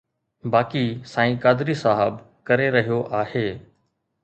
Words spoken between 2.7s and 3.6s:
رهيو آهي.